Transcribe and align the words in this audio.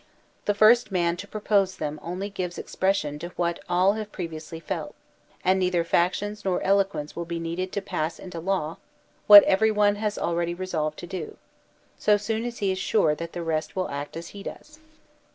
The 0.45 0.55
first 0.55 0.91
man 0.91 1.15
to 1.17 1.27
propose 1.27 1.75
them 1.77 1.99
only 2.01 2.27
gives 2.31 2.57
expression 2.57 3.19
to 3.19 3.27
what 3.35 3.59
all 3.69 3.93
have 3.93 4.11
previously 4.11 4.59
felt, 4.59 4.95
and 5.45 5.59
neither 5.59 5.83
factions 5.83 6.43
nor 6.43 6.59
eloquence 6.63 7.15
will 7.15 7.25
be 7.25 7.37
needed 7.37 7.71
to 7.73 7.83
pass 7.83 8.17
into 8.17 8.39
law 8.39 8.77
what 9.27 9.43
every 9.43 9.69
one 9.69 9.97
has 9.97 10.17
already 10.17 10.55
resolved 10.55 10.97
to 10.97 11.05
do, 11.05 11.37
so 11.99 12.17
soon 12.17 12.45
as 12.45 12.57
he 12.57 12.71
is 12.71 12.79
sure 12.79 13.13
that 13.13 13.33
the 13.33 13.43
rest 13.43 13.75
will 13.75 13.89
act 13.89 14.17
as 14.17 14.29
he 14.29 14.41
does. 14.41 14.79